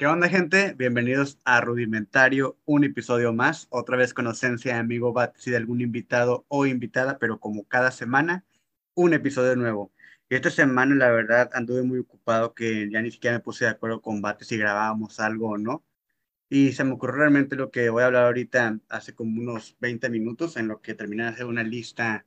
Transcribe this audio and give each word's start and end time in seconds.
¿Qué 0.00 0.06
onda, 0.06 0.30
gente? 0.30 0.72
Bienvenidos 0.78 1.38
a 1.44 1.60
Rudimentario, 1.60 2.58
un 2.64 2.84
episodio 2.84 3.34
más, 3.34 3.66
otra 3.68 3.98
vez 3.98 4.14
con 4.14 4.26
ausencia 4.26 4.72
de 4.72 4.80
amigo 4.80 5.12
Bat, 5.12 5.36
si 5.36 5.50
de 5.50 5.58
algún 5.58 5.82
invitado 5.82 6.46
o 6.48 6.64
invitada, 6.64 7.18
pero 7.18 7.38
como 7.38 7.64
cada 7.64 7.90
semana, 7.90 8.46
un 8.94 9.12
episodio 9.12 9.56
nuevo. 9.56 9.92
Y 10.30 10.36
esta 10.36 10.48
semana, 10.48 10.94
la 10.94 11.10
verdad, 11.10 11.50
anduve 11.52 11.82
muy 11.82 11.98
ocupado 11.98 12.54
que 12.54 12.88
ya 12.90 13.02
ni 13.02 13.10
siquiera 13.10 13.36
me 13.36 13.42
puse 13.42 13.66
de 13.66 13.72
acuerdo 13.72 14.00
con 14.00 14.22
Bat 14.22 14.40
si 14.42 14.56
grabábamos 14.56 15.20
algo 15.20 15.50
o 15.50 15.58
no. 15.58 15.84
Y 16.48 16.72
se 16.72 16.84
me 16.84 16.92
ocurrió 16.92 17.16
realmente 17.16 17.54
lo 17.54 17.70
que 17.70 17.90
voy 17.90 18.02
a 18.02 18.06
hablar 18.06 18.24
ahorita 18.24 18.78
hace 18.88 19.14
como 19.14 19.38
unos 19.38 19.76
20 19.80 20.08
minutos, 20.08 20.56
en 20.56 20.68
lo 20.68 20.80
que 20.80 20.94
terminé 20.94 21.24
de 21.24 21.28
hacer 21.28 21.44
una 21.44 21.62
lista 21.62 22.24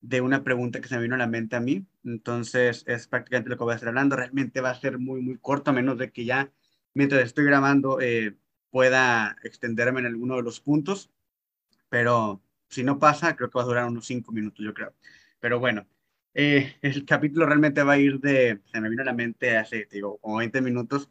de 0.00 0.22
una 0.22 0.42
pregunta 0.42 0.80
que 0.80 0.88
se 0.88 0.96
me 0.96 1.02
vino 1.02 1.16
a 1.16 1.18
la 1.18 1.26
mente 1.26 1.56
a 1.56 1.60
mí. 1.60 1.86
Entonces, 2.02 2.82
es 2.86 3.08
prácticamente 3.08 3.50
lo 3.50 3.58
que 3.58 3.64
voy 3.64 3.72
a 3.72 3.76
estar 3.76 3.90
hablando. 3.90 4.16
Realmente 4.16 4.62
va 4.62 4.70
a 4.70 4.80
ser 4.80 4.98
muy, 4.98 5.20
muy 5.20 5.36
corto, 5.36 5.70
a 5.70 5.74
menos 5.74 5.98
de 5.98 6.10
que 6.12 6.24
ya 6.24 6.50
mientras 6.94 7.22
estoy 7.24 7.44
grabando 7.44 8.00
eh, 8.00 8.36
pueda 8.70 9.36
extenderme 9.42 10.00
en 10.00 10.06
alguno 10.06 10.36
de 10.36 10.42
los 10.42 10.60
puntos, 10.60 11.10
pero 11.88 12.42
si 12.68 12.84
no 12.84 12.98
pasa, 12.98 13.36
creo 13.36 13.50
que 13.50 13.58
va 13.58 13.62
a 13.64 13.66
durar 13.66 13.86
unos 13.86 14.06
cinco 14.06 14.32
minutos, 14.32 14.64
yo 14.64 14.74
creo. 14.74 14.94
Pero 15.40 15.58
bueno, 15.60 15.86
eh, 16.34 16.76
el 16.82 17.04
capítulo 17.04 17.46
realmente 17.46 17.82
va 17.82 17.94
a 17.94 17.98
ir 17.98 18.20
de, 18.20 18.60
se 18.72 18.80
me 18.80 18.88
vino 18.88 19.02
a 19.02 19.06
la 19.06 19.14
mente 19.14 19.56
hace, 19.56 19.88
digo, 19.90 20.18
como 20.18 20.36
20 20.38 20.60
minutos. 20.62 21.10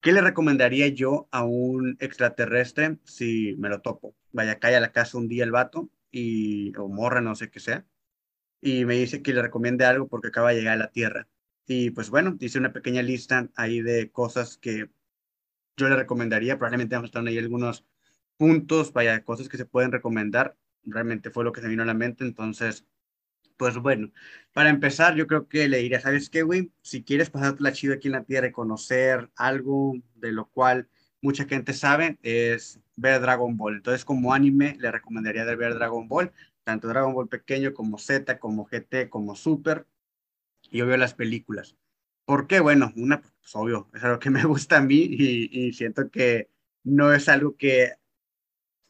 ¿Qué 0.00 0.12
le 0.12 0.20
recomendaría 0.20 0.88
yo 0.88 1.28
a 1.32 1.44
un 1.44 1.96
extraterrestre 2.00 2.98
si 3.04 3.56
me 3.58 3.68
lo 3.68 3.80
topo? 3.82 4.14
Vaya, 4.32 4.58
cae 4.58 4.76
a 4.76 4.80
la 4.80 4.92
casa 4.92 5.18
un 5.18 5.28
día 5.28 5.44
el 5.44 5.50
vato 5.52 5.90
y, 6.10 6.76
o 6.76 6.88
morra, 6.88 7.20
no 7.20 7.34
sé 7.34 7.50
qué 7.50 7.60
sea, 7.60 7.86
y 8.60 8.84
me 8.84 8.96
dice 8.96 9.22
que 9.22 9.34
le 9.34 9.42
recomiende 9.42 9.84
algo 9.84 10.08
porque 10.08 10.28
acaba 10.28 10.50
de 10.50 10.58
llegar 10.58 10.74
a 10.74 10.78
la 10.78 10.92
Tierra. 10.92 11.28
Y 11.66 11.90
pues 11.90 12.10
bueno, 12.10 12.36
hice 12.40 12.58
una 12.58 12.72
pequeña 12.72 13.02
lista 13.02 13.50
ahí 13.56 13.82
de 13.82 14.10
cosas 14.10 14.58
que 14.58 14.90
yo 15.76 15.88
le 15.88 15.96
recomendaría. 15.96 16.58
Probablemente 16.58 16.94
vamos 16.94 17.08
a 17.08 17.10
estar 17.10 17.26
ahí 17.26 17.38
algunos 17.38 17.84
puntos, 18.36 18.92
vaya, 18.92 19.24
cosas 19.24 19.48
que 19.48 19.56
se 19.56 19.66
pueden 19.66 19.92
recomendar. 19.92 20.56
Realmente 20.84 21.30
fue 21.30 21.44
lo 21.44 21.52
que 21.52 21.60
se 21.60 21.68
vino 21.68 21.82
a 21.82 21.86
la 21.86 21.94
mente. 21.94 22.24
Entonces, 22.24 22.86
pues 23.56 23.76
bueno, 23.78 24.10
para 24.52 24.70
empezar, 24.70 25.14
yo 25.14 25.26
creo 25.26 25.48
que 25.48 25.68
le 25.68 25.78
diría, 25.78 26.00
¿sabes 26.00 26.30
qué, 26.30 26.42
güey? 26.42 26.72
Si 26.82 27.02
quieres 27.02 27.30
pasarte 27.30 27.62
la 27.62 27.72
chido 27.72 27.94
aquí 27.94 28.08
en 28.08 28.12
la 28.12 28.24
tierra 28.24 28.48
y 28.48 28.52
conocer 28.52 29.30
algo 29.36 29.94
de 30.14 30.32
lo 30.32 30.48
cual 30.50 30.88
mucha 31.22 31.44
gente 31.46 31.72
sabe, 31.72 32.18
es 32.22 32.80
ver 32.96 33.20
Dragon 33.20 33.56
Ball. 33.56 33.76
Entonces, 33.76 34.04
como 34.04 34.34
anime, 34.34 34.76
le 34.78 34.90
recomendaría 34.90 35.44
ver 35.44 35.74
Dragon 35.74 36.06
Ball, 36.08 36.32
tanto 36.64 36.88
Dragon 36.88 37.14
Ball 37.14 37.28
pequeño 37.28 37.74
como 37.74 37.98
Z, 37.98 38.38
como 38.38 38.66
GT, 38.66 39.08
como 39.08 39.34
Super, 39.36 39.86
y 40.70 40.80
obvio 40.82 40.96
las 40.96 41.14
películas. 41.14 41.76
¿Por 42.26 42.48
qué? 42.48 42.58
Bueno, 42.60 42.92
una, 42.96 43.20
pues 43.22 43.54
obvio, 43.54 43.88
es 43.94 44.02
algo 44.02 44.18
que 44.18 44.30
me 44.30 44.42
gusta 44.44 44.78
a 44.78 44.80
mí 44.82 44.96
y, 44.96 45.72
siento 45.72 46.10
que 46.10 46.50
no 46.82 47.12
es 47.12 47.28
algo 47.28 47.56
que 47.56 47.94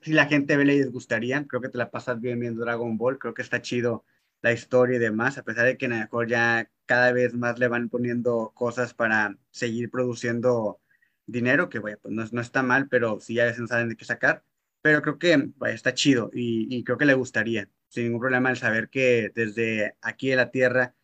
si 0.01 0.13
la 0.13 0.27
gente 0.27 0.57
ve 0.57 0.65
les 0.65 0.91
gustaría. 0.91 1.47
Creo 1.47 1.61
que 1.61 1.69
te 1.69 1.79
la 1.79 1.91
pasas 1.91 2.21
bien 2.21 2.41
viendo 2.41 2.63
Dragon 2.63 2.97
Ball, 2.97 3.19
creo 3.19 3.35
que 3.35 3.43
está 3.43 3.61
chido 3.63 4.05
la 4.43 4.53
historia 4.53 4.97
y 4.97 5.01
demás, 5.01 5.39
a 5.39 5.43
pesar 5.45 5.67
de 5.67 5.77
que 5.77 5.89
mejor 5.89 6.29
ya 6.29 6.71
cada 6.87 7.13
vez 7.13 7.35
más 7.35 7.59
le 7.59 7.69
van 7.69 7.89
poniendo 7.91 8.53
cosas 8.55 8.95
para 8.95 9.37
seguir 9.51 9.91
produciendo 9.91 10.81
dinero, 11.27 11.69
que 11.69 11.79
vaya, 11.81 11.99
pues 11.99 12.15
no, 12.15 12.25
no 12.31 12.41
está 12.41 12.63
mal, 12.63 12.89
pero 12.89 13.21
si 13.21 13.35
ya 13.35 13.53
no 13.59 13.67
saben 13.67 13.89
de 13.91 13.97
qué 13.97 14.05
sacar. 14.05 14.45
Pero 14.83 15.03
creo 15.03 15.19
que 15.19 15.51
está 15.67 15.95
chido 15.95 16.31
y, 16.33 16.75
y 16.75 16.85
creo 16.85 16.99
que 16.99 17.07
le 17.07 17.15
gustaría, 17.15 17.69
sin 17.89 18.05
ningún 18.05 18.21
problema, 18.21 18.51
el 18.51 18.57
saber 18.57 18.89
que 18.89 19.31
desde 19.35 19.97
aquí 20.01 20.29
de 20.31 20.37
la 20.37 20.51
Tierra 20.51 20.95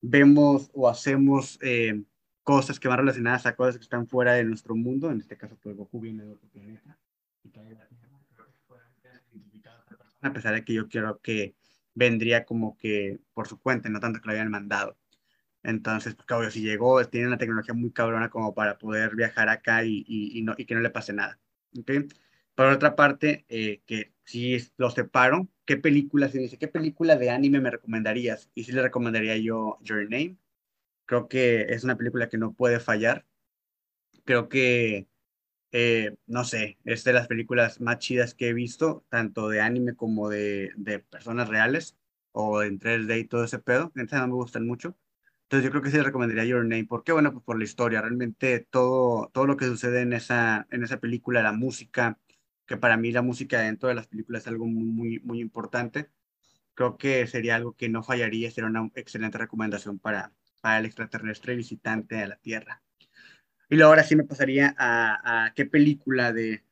vemos 0.00 0.70
o 0.72 0.88
hacemos 0.88 1.58
eh, 1.62 2.02
cosas 2.42 2.80
que 2.80 2.88
van 2.88 2.98
relacionadas 2.98 3.46
a 3.46 3.54
cosas 3.54 3.76
que 3.76 3.82
están 3.82 4.06
fuera 4.06 4.34
de 4.34 4.44
nuestro 4.44 4.74
mundo, 4.74 5.10
en 5.10 5.20
este 5.20 5.36
caso, 5.36 5.56
pues 5.62 5.76
Goku 5.76 6.00
viene 6.00 6.24
de 6.24 6.32
otro 6.32 6.48
planeta, 6.48 6.98
a 10.22 10.32
pesar 10.32 10.54
de 10.54 10.64
que 10.64 10.74
yo 10.74 10.88
quiero 10.88 11.20
que 11.20 11.54
vendría 11.94 12.44
como 12.44 12.76
que 12.76 13.20
por 13.34 13.48
su 13.48 13.58
cuenta, 13.60 13.88
no 13.88 14.00
tanto 14.00 14.20
que 14.20 14.26
lo 14.26 14.32
habían 14.32 14.50
mandado. 14.50 14.96
Entonces, 15.62 16.14
pues 16.14 16.26
obvio, 16.30 16.50
si 16.50 16.62
llegó, 16.62 17.04
tiene 17.06 17.26
una 17.26 17.38
tecnología 17.38 17.74
muy 17.74 17.90
cabrona 17.92 18.30
como 18.30 18.54
para 18.54 18.78
poder 18.78 19.14
viajar 19.14 19.48
acá 19.48 19.84
y, 19.84 20.04
y, 20.06 20.42
no, 20.42 20.54
y 20.56 20.64
que 20.64 20.74
no 20.74 20.80
le 20.80 20.90
pase 20.90 21.12
nada. 21.12 21.38
¿okay? 21.78 22.06
Por 22.54 22.66
otra 22.66 22.96
parte, 22.96 23.44
eh, 23.48 23.82
que 23.86 24.12
si 24.30 24.58
lo 24.76 24.90
separo, 24.90 25.48
¿qué 25.64 25.76
película, 25.76 26.28
si 26.28 26.38
dice, 26.38 26.58
qué 26.58 26.68
película 26.68 27.16
de 27.16 27.30
anime 27.30 27.60
me 27.60 27.70
recomendarías? 27.70 28.50
Y 28.54 28.64
si 28.64 28.72
le 28.72 28.82
recomendaría 28.82 29.36
yo 29.36 29.78
Your 29.82 30.04
Name. 30.04 30.36
Creo 31.06 31.28
que 31.28 31.62
es 31.70 31.84
una 31.84 31.96
película 31.96 32.28
que 32.28 32.38
no 32.38 32.52
puede 32.52 32.80
fallar. 32.80 33.26
Creo 34.24 34.48
que, 34.48 35.08
eh, 35.72 36.16
no 36.26 36.44
sé, 36.44 36.78
es 36.84 37.04
de 37.04 37.12
las 37.12 37.26
películas 37.28 37.80
más 37.80 37.98
chidas 37.98 38.34
que 38.34 38.48
he 38.48 38.52
visto, 38.52 39.04
tanto 39.08 39.48
de 39.48 39.60
anime 39.60 39.96
como 39.96 40.28
de, 40.28 40.70
de 40.76 41.00
personas 41.00 41.48
reales 41.48 41.96
o 42.32 42.62
en 42.62 42.78
3D 42.78 43.18
y 43.20 43.24
todo 43.24 43.44
ese 43.44 43.58
pedo. 43.58 43.92
Entonces 43.96 44.20
no 44.20 44.28
me 44.28 44.34
gustan 44.34 44.66
mucho. 44.66 44.96
Entonces 45.44 45.64
yo 45.64 45.70
creo 45.70 45.82
que 45.82 45.90
sí 45.90 45.96
le 45.96 46.04
recomendaría 46.04 46.44
Your 46.44 46.64
Name. 46.64 46.86
¿Por 46.86 47.02
qué? 47.02 47.12
Bueno, 47.12 47.32
pues 47.32 47.44
por 47.44 47.58
la 47.58 47.64
historia. 47.64 48.00
Realmente 48.00 48.60
todo, 48.70 49.30
todo 49.32 49.46
lo 49.46 49.56
que 49.56 49.66
sucede 49.66 50.02
en 50.02 50.12
esa, 50.12 50.68
en 50.70 50.84
esa 50.84 51.00
película, 51.00 51.42
la 51.42 51.52
música, 51.52 52.18
que 52.70 52.76
para 52.76 52.96
mí 52.96 53.10
la 53.10 53.20
música 53.20 53.60
dentro 53.60 53.88
de 53.88 53.96
las 53.96 54.06
películas 54.06 54.42
es 54.42 54.46
algo 54.46 54.64
muy, 54.64 55.18
muy, 55.24 55.40
importante. 55.40 56.08
Creo 56.74 56.96
que 56.96 57.26
sería 57.26 57.56
algo 57.56 57.74
que 57.74 57.88
no 57.88 58.04
fallaría, 58.04 58.48
sería 58.48 58.70
una 58.70 58.88
excelente 58.94 59.38
recomendación 59.38 59.98
para, 59.98 60.32
para 60.60 60.78
el 60.78 60.86
extraterrestre 60.86 61.56
visitante 61.56 62.14
de 62.14 62.28
la 62.28 62.36
Tierra. 62.36 62.80
Y 63.68 63.74
luego 63.74 63.88
ahora 63.88 64.04
sí 64.04 64.14
me 64.14 64.22
pasaría 64.22 64.76
a, 64.78 65.52
qué 65.56 65.66
película 65.66 66.32
de, 66.32 66.62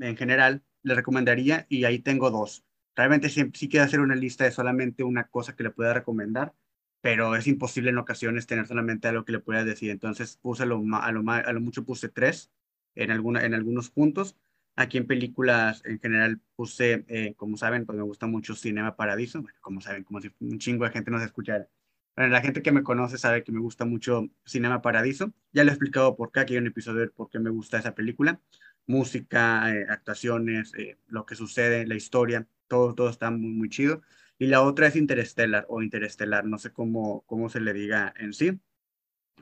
en 0.00 0.16
general 0.16 0.64
le 0.82 0.96
recomendaría 0.96 1.66
y 1.68 1.84
ahí 1.84 2.00
tengo 2.00 2.32
dos. 2.32 2.64
Realmente 2.96 3.28
sí, 3.28 3.48
sí 3.54 3.68
quiero 3.68 3.86
hacer 3.86 4.00
una 4.00 4.16
lista 4.16 4.42
de 4.42 4.50
solamente 4.50 5.04
una 5.04 5.28
cosa 5.28 5.54
que 5.54 5.62
le 5.62 5.70
pueda 5.70 5.94
recomendar, 5.94 6.52
pero 7.00 7.36
es 7.36 7.46
imposible 7.46 7.90
en 7.90 7.98
ocasiones 7.98 8.48
tener 8.48 8.66
solamente 8.66 9.06
algo 9.06 9.24
que 9.24 9.30
le 9.30 9.38
pueda 9.38 9.62
decir. 9.62 9.92
Entonces 9.92 10.36
puse 10.36 10.66
lo, 10.66 10.82
a, 10.96 11.12
lo, 11.12 11.30
a 11.30 11.52
lo 11.52 11.60
mucho 11.60 11.84
puse 11.84 12.08
tres 12.08 12.50
en, 12.96 13.12
alguna, 13.12 13.44
en 13.44 13.54
algunos 13.54 13.90
puntos 13.90 14.36
Aquí 14.76 14.98
en 14.98 15.06
películas 15.06 15.82
en 15.84 16.00
general 16.00 16.40
puse, 16.56 17.04
eh, 17.08 17.34
como 17.36 17.56
saben, 17.56 17.86
pues 17.86 17.96
me 17.96 18.02
gusta 18.02 18.26
mucho 18.26 18.56
Cinema 18.56 18.96
Paradiso, 18.96 19.40
bueno, 19.40 19.56
como 19.60 19.80
saben, 19.80 20.02
como 20.02 20.20
si 20.20 20.32
un 20.40 20.58
chingo 20.58 20.84
de 20.84 20.90
gente 20.90 21.12
nos 21.12 21.22
escuchara. 21.22 21.68
Bueno, 22.16 22.30
la 22.32 22.40
gente 22.40 22.62
que 22.62 22.72
me 22.72 22.82
conoce 22.82 23.18
sabe 23.18 23.44
que 23.44 23.52
me 23.52 23.60
gusta 23.60 23.84
mucho 23.84 24.28
Cinema 24.44 24.82
Paradiso. 24.82 25.32
Ya 25.52 25.64
le 25.64 25.70
he 25.70 25.74
explicado 25.74 26.16
por 26.16 26.32
qué, 26.32 26.40
aquí 26.40 26.54
hay 26.54 26.60
un 26.60 26.66
episodio 26.66 27.00
de 27.00 27.08
por 27.08 27.30
qué 27.30 27.38
me 27.38 27.50
gusta 27.50 27.78
esa 27.78 27.94
película. 27.94 28.40
Música, 28.86 29.72
eh, 29.74 29.86
actuaciones, 29.88 30.72
eh, 30.74 30.98
lo 31.08 31.24
que 31.26 31.36
sucede, 31.36 31.86
la 31.86 31.94
historia, 31.94 32.46
todo, 32.68 32.94
todo 32.94 33.10
está 33.10 33.30
muy, 33.30 33.50
muy 33.52 33.68
chido. 33.68 34.02
Y 34.38 34.46
la 34.46 34.62
otra 34.62 34.88
es 34.88 34.96
Interstellar 34.96 35.66
o 35.68 35.82
Interestelar, 35.82 36.44
no 36.46 36.58
sé 36.58 36.72
cómo, 36.72 37.22
cómo 37.26 37.48
se 37.48 37.60
le 37.60 37.72
diga 37.72 38.12
en 38.16 38.32
sí, 38.32 38.60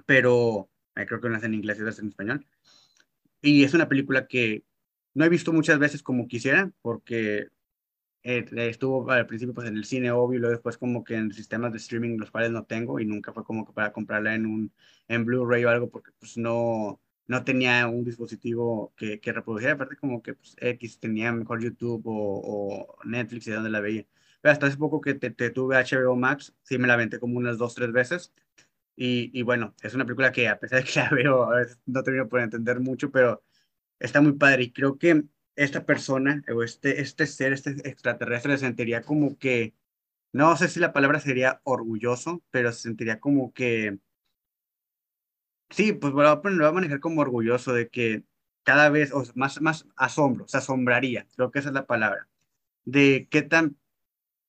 pero 0.06 0.70
creo 0.94 1.20
que 1.20 1.28
no 1.28 1.36
es 1.36 1.44
en 1.44 1.54
inglés 1.54 1.78
y 1.80 1.88
es 1.88 1.98
en 1.98 2.08
español. 2.08 2.46
Y 3.42 3.64
es 3.64 3.74
una 3.74 3.88
película 3.88 4.26
que 4.26 4.64
no 5.14 5.24
he 5.24 5.28
visto 5.28 5.52
muchas 5.52 5.78
veces 5.78 6.02
como 6.02 6.28
quisiera, 6.28 6.72
porque 6.82 7.48
eh, 8.22 8.46
estuvo 8.70 9.10
al 9.10 9.26
principio 9.26 9.54
pues 9.54 9.68
en 9.68 9.76
el 9.76 9.84
cine 9.84 10.10
obvio, 10.12 10.38
y 10.38 10.40
luego 10.40 10.52
después 10.54 10.78
como 10.78 11.04
que 11.04 11.14
en 11.16 11.32
sistemas 11.32 11.72
de 11.72 11.78
streaming 11.78 12.18
los 12.18 12.30
cuales 12.30 12.50
no 12.52 12.64
tengo 12.64 13.00
y 13.00 13.06
nunca 13.06 13.32
fue 13.32 13.44
como 13.44 13.66
que 13.66 13.72
para 13.72 13.92
comprarla 13.92 14.34
en 14.34 14.46
un 14.46 14.72
en 15.08 15.24
Blu-ray 15.24 15.64
o 15.64 15.70
algo 15.70 15.90
porque 15.90 16.12
pues 16.18 16.36
no 16.36 17.00
no 17.26 17.44
tenía 17.44 17.86
un 17.88 18.04
dispositivo 18.04 18.92
que, 18.96 19.20
que 19.20 19.32
reproduciera, 19.32 19.74
aparte 19.74 19.96
como 19.96 20.22
que 20.22 20.34
pues, 20.34 20.54
X 20.60 20.98
tenía 21.00 21.32
mejor 21.32 21.62
YouTube 21.62 22.02
o, 22.04 22.98
Netflix 23.04 23.46
y 23.46 23.52
donde 23.52 23.70
la 23.70 23.80
veía. 23.80 24.06
Pero 24.40 24.52
hasta 24.52 24.66
hace 24.66 24.76
poco 24.76 25.00
que 25.00 25.14
te, 25.14 25.50
tuve 25.50 25.76
HBO 25.76 26.16
Max, 26.16 26.54
sí 26.62 26.78
me 26.78 26.88
la 26.88 26.94
aventé 26.94 27.18
como 27.20 27.38
unas 27.38 27.58
dos, 27.58 27.74
tres 27.74 27.92
veces. 27.92 28.34
Y, 28.96 29.30
y, 29.38 29.42
bueno, 29.42 29.74
es 29.82 29.94
una 29.94 30.04
película 30.04 30.32
que 30.32 30.48
a 30.48 30.58
pesar 30.60 30.80
de 30.80 30.84
que 30.90 31.00
la 31.00 31.08
veo, 31.14 31.44
a 31.44 31.56
veces 31.56 31.80
no 31.86 32.02
termino 32.02 32.28
por 32.28 32.40
entender 32.40 32.80
mucho, 32.80 33.10
pero 33.10 33.42
está 34.02 34.20
muy 34.20 34.32
padre. 34.34 34.64
Y 34.64 34.72
creo 34.72 34.98
que 34.98 35.24
esta 35.56 35.86
persona 35.86 36.42
o 36.54 36.62
este, 36.62 37.00
este 37.00 37.26
ser, 37.26 37.52
este 37.52 37.70
extraterrestre 37.88 38.58
se 38.58 38.66
sentiría 38.66 39.02
como 39.02 39.38
que, 39.38 39.74
no 40.32 40.56
sé 40.56 40.68
si 40.68 40.80
la 40.80 40.92
palabra 40.92 41.20
sería 41.20 41.60
orgulloso, 41.64 42.42
pero 42.50 42.72
se 42.72 42.82
sentiría 42.82 43.20
como 43.20 43.52
que, 43.52 43.98
sí, 45.70 45.92
pues 45.92 46.12
lo 46.12 46.40
voy 46.42 46.66
a 46.66 46.72
manejar 46.72 47.00
como 47.00 47.20
orgulloso 47.22 47.72
de 47.72 47.88
que 47.88 48.24
cada 48.64 48.90
vez, 48.90 49.12
o 49.12 49.24
más, 49.34 49.60
más 49.60 49.86
asombro, 49.96 50.46
se 50.48 50.58
asombraría, 50.58 51.26
creo 51.36 51.50
que 51.50 51.58
esa 51.60 51.68
es 51.70 51.74
la 51.74 51.86
palabra, 51.86 52.28
de 52.84 53.28
qué 53.30 53.42
tan 53.42 53.76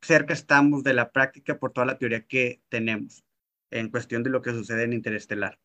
cerca 0.02 0.34
estamos 0.34 0.84
de 0.84 0.94
la 0.94 1.12
práctica 1.12 1.58
por 1.60 1.72
toda 1.74 1.88
la 1.88 1.98
teoría 1.98 2.26
que 2.26 2.62
tenemos 2.70 3.24
en 3.72 3.90
cuestión 3.90 4.24
de 4.24 4.30
lo 4.30 4.42
que 4.42 4.52
sucede 4.52 4.84
en 4.84 4.94
Interestelar 4.94 5.60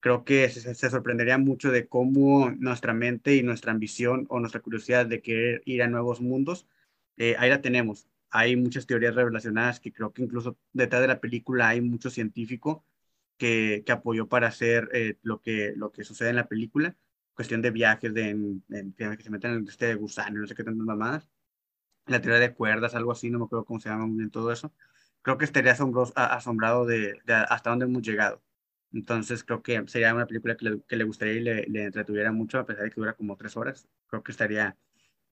creo 0.00 0.24
que 0.24 0.48
se, 0.48 0.74
sorprendería 0.74 1.38
mucho 1.38 1.70
de 1.70 1.86
cómo 1.88 2.50
nuestra 2.52 2.94
mente 2.94 3.36
y 3.36 3.42
nuestra 3.42 3.72
ambición 3.72 4.26
o 4.30 4.40
nuestra 4.40 4.60
curiosidad 4.60 5.06
de 5.06 5.22
querer 5.22 5.62
ir 5.66 5.82
a 5.82 5.88
nuevos 5.88 6.20
mundos, 6.20 6.66
eh, 7.16 7.36
ahí 7.38 7.50
la 7.50 7.60
tenemos. 7.62 8.08
Hay 8.30 8.56
muchas 8.56 8.86
teorías 8.86 9.14
relacionadas 9.14 9.80
que 9.80 9.92
creo 9.92 10.12
que 10.12 10.22
incluso 10.22 10.58
detrás 10.72 11.02
de 11.02 11.08
la 11.08 11.20
película 11.20 11.68
hay 11.68 11.80
mucho 11.80 12.10
científico 12.10 12.84
que, 13.36 13.82
que 13.86 13.92
apoyó 13.92 14.28
para 14.28 14.48
hacer 14.48 14.90
eh, 14.92 15.18
lo, 15.22 15.40
que, 15.42 15.74
lo 15.76 15.92
que 15.92 16.04
sucede 16.04 16.30
en 16.30 16.36
la 16.36 16.48
película. 16.48 16.96
cuestión 17.34 17.62
de 17.62 17.70
viajes, 17.70 18.14
de 18.14 18.30
en, 18.30 18.64
que 18.96 19.22
se 19.22 19.30
meten 19.30 19.52
en 19.52 19.68
este 19.68 19.94
gusano, 19.94 20.40
no 20.40 20.46
sé 20.46 20.54
qué 20.54 20.64
tantas 20.64 20.84
mamadas. 20.86 21.28
La 22.06 22.20
teoría 22.20 22.40
de 22.40 22.54
cuerdas, 22.54 22.94
algo 22.94 23.12
así, 23.12 23.30
no 23.30 23.38
me 23.38 23.44
acuerdo 23.46 23.64
cómo 23.64 23.80
se 23.80 23.88
llama 23.88 24.06
muy 24.06 24.18
bien 24.18 24.30
todo 24.30 24.52
eso. 24.52 24.72
Creo 25.22 25.38
que 25.38 25.44
estaría 25.44 25.72
asombroso, 25.72 26.12
asombrado 26.16 26.86
de, 26.86 27.20
hasta 27.48 27.70
dónde 27.70 27.86
hemos 27.86 28.02
llegado. 28.02 28.42
Entonces 28.92 29.44
creo 29.44 29.62
que 29.62 29.82
sería 29.86 30.14
una 30.14 30.26
película 30.26 30.56
que 30.56 30.64
le, 30.64 30.80
que 30.82 30.96
le 30.96 31.04
gustaría 31.04 31.34
y 31.34 31.40
le, 31.40 31.66
le, 31.66 31.84
entretuviera 31.84 32.32
mucho, 32.32 32.58
a 32.58 32.66
pesar 32.66 32.84
de 32.84 32.90
que 32.90 33.00
dura 33.00 33.14
como 33.14 33.36
tres 33.36 33.56
horas. 33.56 33.88
Creo 34.08 34.22
que 34.22 34.32
estaría, 34.32 34.76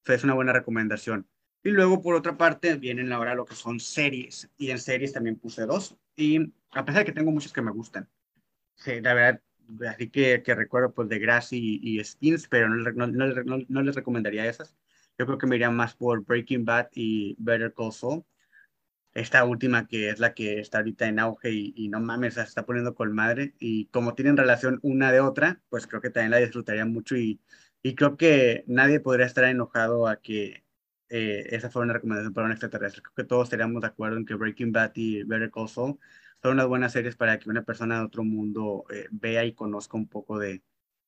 es 0.06 0.24
una 0.24 0.34
buena 0.34 0.52
recomendación. 0.52 1.26
Y 1.62 1.70
luego, 1.70 2.00
por 2.00 2.14
otra 2.14 2.36
parte, 2.36 2.76
vienen 2.76 3.12
ahora 3.12 3.34
lo 3.34 3.44
que 3.44 3.54
son 3.54 3.80
series. 3.80 4.48
Y 4.56 4.70
en 4.70 4.78
series 4.78 5.12
también 5.12 5.36
puse 5.36 5.66
dos. 5.66 5.96
Y 6.16 6.52
a 6.70 6.84
pesar 6.84 7.00
de 7.00 7.06
que 7.06 7.12
tengo 7.12 7.32
muchas 7.32 7.52
que 7.52 7.62
me 7.62 7.72
gustan. 7.72 8.08
Sí, 8.76 9.00
la 9.00 9.14
verdad, 9.14 9.42
así 9.88 10.08
que, 10.08 10.42
que 10.42 10.54
recuerdo 10.54 10.92
pues 10.94 11.08
de 11.08 11.18
Grassy 11.18 11.80
y, 11.82 11.98
y 11.98 12.04
Skins, 12.04 12.48
pero 12.48 12.68
no, 12.68 12.90
no, 12.92 13.06
no, 13.08 13.58
no, 13.68 13.82
les 13.82 13.94
recomendaría 13.94 14.46
esas. 14.46 14.76
Yo 15.18 15.26
creo 15.26 15.38
que 15.38 15.46
me 15.46 15.56
iría 15.56 15.70
más 15.70 15.94
por 15.94 16.24
Breaking 16.24 16.64
Bad 16.64 16.88
y 16.94 17.34
Better 17.38 17.74
Call 17.74 17.92
Saul. 17.92 18.24
Esta 19.14 19.44
última 19.44 19.86
que 19.88 20.10
es 20.10 20.20
la 20.20 20.34
que 20.34 20.60
está 20.60 20.78
ahorita 20.78 21.06
en 21.08 21.18
auge 21.18 21.50
y, 21.52 21.88
no 21.88 22.00
mames, 22.00 22.34
se 22.34 22.42
está 22.42 22.66
poniendo 22.66 22.94
con 22.94 23.12
madre. 23.14 23.54
Y 23.58 23.86
como 23.86 24.14
tienen 24.14 24.36
relación 24.36 24.78
una 24.82 25.12
de 25.12 25.20
otra, 25.20 25.60
pues 25.70 25.86
creo 25.86 26.00
que 26.00 26.10
también 26.10 26.30
la 26.32 26.38
disfrutaría 26.38 26.86
mucho 26.86 27.16
y, 27.16 27.40
y 27.82 27.94
creo 27.94 28.16
que 28.16 28.64
nadie 28.66 29.00
podría 29.00 29.26
estar 29.26 29.44
enojado 29.44 30.06
a 30.06 30.20
que 30.20 30.64
eh, 31.08 31.46
esa 31.50 31.70
fue 31.70 31.82
una 31.82 31.94
recomendación 31.94 32.34
para 32.34 32.46
un 32.46 32.52
extraterrestre. 32.52 33.02
Creo 33.02 33.14
que 33.14 33.24
todos 33.24 33.44
estaríamos 33.44 33.80
de 33.82 33.88
acuerdo 33.88 34.18
en 34.18 34.26
que 34.26 34.34
Breaking 34.34 34.72
Bad 34.72 34.92
y 34.94 35.22
Better 35.24 35.50
Call 35.50 35.68
Saul 35.68 35.98
son 36.42 36.52
unas 36.52 36.66
buenas 36.68 36.92
series 36.92 37.16
para 37.16 37.38
que 37.38 37.50
una 37.50 37.62
persona 37.64 37.98
de 37.98 38.06
otro 38.06 38.24
mundo 38.24 38.84
eh, 38.90 39.08
vea 39.10 39.44
y 39.44 39.54
conozca 39.54 39.96
un 39.96 40.08
poco 40.08 40.38
de, 40.38 40.62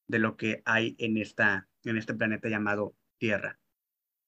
de 0.09 0.19
lo 0.19 0.37
que 0.37 0.63
hay 0.65 0.97
en, 0.99 1.17
esta, 1.19 1.69
en 1.85 1.97
este 1.97 2.15
planeta 2.15 2.49
llamado 2.49 2.97
Tierra. 3.19 3.59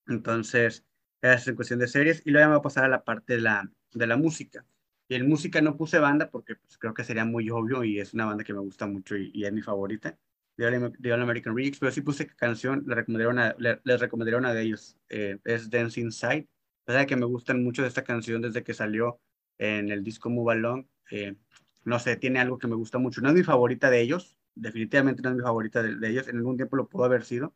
Entonces, 0.06 0.84
es 1.22 1.48
en 1.48 1.56
cuestión 1.56 1.78
de 1.78 1.88
series. 1.88 2.22
Y 2.26 2.30
luego 2.30 2.48
vamos 2.50 2.60
a 2.60 2.62
pasar 2.62 2.84
a 2.84 2.88
la 2.88 3.04
parte 3.04 3.34
de 3.34 3.40
la, 3.40 3.70
de 3.92 4.06
la 4.06 4.16
música. 4.16 4.66
Y 5.08 5.14
en 5.14 5.28
música 5.28 5.60
no 5.60 5.76
puse 5.76 5.98
banda 5.98 6.30
porque 6.30 6.56
pues, 6.56 6.78
creo 6.78 6.94
que 6.94 7.04
sería 7.04 7.24
muy 7.24 7.50
obvio 7.50 7.84
y 7.84 8.00
es 8.00 8.14
una 8.14 8.26
banda 8.26 8.44
que 8.44 8.54
me 8.54 8.60
gusta 8.60 8.86
mucho 8.86 9.16
y, 9.16 9.30
y 9.34 9.44
es 9.44 9.52
mi 9.52 9.62
favorita 9.62 10.18
de 10.56 11.12
All, 11.12 11.22
American 11.22 11.56
Remix, 11.56 11.78
pero 11.78 11.92
sí 11.92 12.02
puse 12.02 12.26
canción, 12.26 12.84
les 12.86 12.96
recomendaría 12.96 13.30
una, 13.30 13.56
les 13.58 14.00
recomendaría 14.00 14.38
una 14.38 14.52
de 14.52 14.62
ellos, 14.62 14.96
eh, 15.08 15.38
es 15.44 15.70
Dance 15.70 16.00
Inside. 16.00 16.48
La 16.86 17.06
que 17.06 17.16
me 17.16 17.26
gustan 17.26 17.62
mucho 17.62 17.82
de 17.82 17.88
esta 17.88 18.02
canción 18.02 18.42
desde 18.42 18.62
que 18.62 18.74
salió 18.74 19.20
en 19.58 19.90
el 19.90 20.02
disco 20.02 20.28
Move 20.28 20.52
Along. 20.52 20.86
Eh, 21.10 21.36
no 21.84 21.98
sé, 21.98 22.16
tiene 22.16 22.40
algo 22.40 22.58
que 22.58 22.66
me 22.66 22.74
gusta 22.74 22.98
mucho. 22.98 23.20
No 23.20 23.28
es 23.28 23.34
mi 23.34 23.42
favorita 23.44 23.88
de 23.88 24.00
ellos, 24.00 24.36
definitivamente 24.54 25.22
no 25.22 25.30
es 25.30 25.36
mi 25.36 25.42
favorita 25.42 25.82
de, 25.82 26.08
ellos, 26.08 26.28
en 26.28 26.36
algún 26.36 26.56
tiempo 26.56 26.76
lo 26.76 26.88
pudo 26.88 27.04
haber 27.04 27.24
sido, 27.24 27.54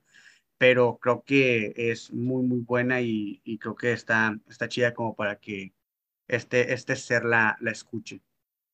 pero 0.59 0.99
creo 0.99 1.23
que 1.25 1.75
es 1.77 2.13
muy, 2.13 2.45
muy 2.47 2.61
buena 2.61 3.01
y, 3.01 3.41
creo 3.61 3.77
que 3.77 3.93
está, 3.93 4.39
está 4.49 4.69
chida 4.69 4.95
como 4.95 5.15
para 5.17 5.37
que 5.41 5.75
este, 6.29 6.73
este 6.73 6.97
ser 6.97 7.25
la, 7.25 7.57
la 7.61 7.71
escuche. 7.71 8.23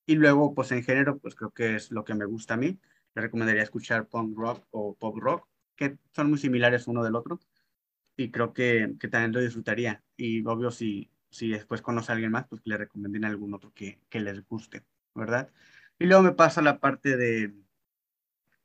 Y 0.07 0.17
luego, 0.17 0.55
pues 0.55 0.73
en 0.73 0.83
género, 0.85 1.19
pues 1.19 1.35
creo 1.35 1.51
que 1.53 1.77
es 1.77 1.91
lo 1.91 2.05
que 2.05 2.15
me 2.15 2.25
gusta 2.27 2.55
a 2.55 2.57
mí 2.57 2.79
le 3.15 3.23
recomendaría 3.23 3.63
escuchar 3.63 4.09
punk 4.09 4.37
rock 4.37 4.67
o 4.71 4.95
pop 4.97 5.17
rock, 5.19 5.49
que 5.77 5.99
son 6.13 6.31
muy 6.31 6.39
similares 6.39 6.87
uno 6.87 7.05
del 7.05 7.17
otro. 7.17 7.41
Y 8.17 8.31
creo 8.31 8.53
que, 8.53 8.95
que 9.01 9.09
también 9.09 9.33
lo 9.33 9.41
disfrutaría. 9.41 10.03
Y 10.17 10.45
obvio, 10.47 10.71
si, 10.71 11.11
si 11.31 11.49
después 11.49 11.83
conoce 11.83 12.13
a 12.13 12.15
alguien 12.15 12.33
más, 12.33 12.47
pues 12.47 12.61
que 12.61 12.71
le 12.71 12.77
recomienden 12.77 13.25
algún 13.25 13.55
otro 13.55 13.73
que, 13.75 14.01
que 14.09 14.21
les 14.21 14.47
guste, 14.47 14.85
¿verdad? 15.15 15.51
Y 15.99 16.07
luego 16.07 16.23
me 16.23 16.33
pasa 16.33 16.63
la 16.63 16.79
parte 16.79 17.17
de, 17.17 17.55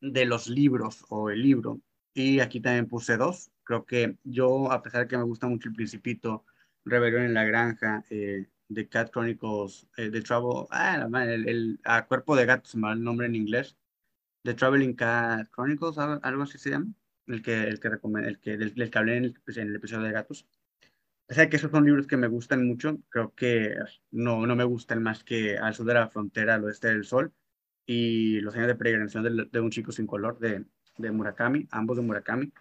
de 0.01 0.25
los 0.25 0.47
libros 0.47 1.05
o 1.09 1.29
el 1.29 1.41
libro. 1.41 1.81
Y 2.17 2.39
aquí 2.39 2.59
también 2.59 2.87
puse 2.87 3.15
dos. 3.15 3.51
Creo 3.63 3.85
que 3.85 4.17
yo, 4.23 4.71
a 4.71 4.81
pesar 4.81 5.01
de 5.03 5.07
que 5.07 5.17
me 5.17 5.23
gusta 5.23 5.47
mucho 5.47 5.69
El 5.69 5.75
Principito, 5.75 6.45
Rebelión 6.83 7.21
en 7.23 7.35
la 7.35 7.43
Granja, 7.45 8.03
eh, 8.09 8.47
The 8.73 8.89
Cat 8.89 9.11
Chronicles, 9.11 9.87
eh, 9.97 10.09
The 10.09 10.21
Trouble, 10.21 10.65
ah, 10.71 11.07
el, 11.25 11.47
el 11.47 11.79
a 11.83 12.07
Cuerpo 12.07 12.35
de 12.35 12.47
Gato, 12.47 12.67
se 12.67 12.77
me 12.79 12.87
va 12.87 12.93
el 12.93 13.03
nombre 13.03 13.27
en 13.27 13.35
inglés, 13.35 13.77
The 14.43 14.55
Traveling 14.55 14.95
Cat 14.95 15.49
Chronicles, 15.53 15.99
algo 15.99 16.41
así 16.43 16.57
se 16.57 16.71
llama, 16.71 16.91
el 17.27 17.43
que, 17.43 17.53
el 17.65 17.79
que, 17.79 17.87
el 17.87 18.39
que, 18.39 18.53
el, 18.53 18.89
que 18.91 18.97
hablé 18.97 19.17
en 19.17 19.25
el, 19.25 19.35
en 19.55 19.67
el, 19.69 19.75
episodio 19.75 20.03
de 20.05 20.11
gatos. 20.11 20.47
O 21.29 21.33
sea 21.35 21.49
que 21.49 21.57
esos 21.57 21.69
son 21.69 21.85
libros 21.85 22.07
que 22.07 22.17
me 22.17 22.27
gustan 22.27 22.65
mucho, 22.65 22.97
creo 23.09 23.35
que 23.35 23.75
no, 24.09 24.47
no 24.47 24.55
me 24.55 24.63
gustan 24.63 25.03
más 25.03 25.23
que 25.23 25.57
Al 25.57 25.75
sur 25.75 25.85
de 25.85 25.93
la 25.93 26.09
frontera, 26.09 26.55
al 26.55 26.63
oeste 26.63 26.87
del 26.87 27.05
sol, 27.05 27.31
y 27.85 28.41
Los 28.41 28.55
años 28.55 28.67
de 28.67 28.75
peregrinación 28.75 29.23
de, 29.23 29.45
de 29.51 29.59
un 29.59 29.69
chico 29.69 29.91
sin 29.91 30.07
color, 30.07 30.39
de, 30.39 30.65
de 30.97 31.11
Murakami, 31.11 31.67
ambos 31.71 31.97
de 31.97 32.03
Murakami. 32.03 32.51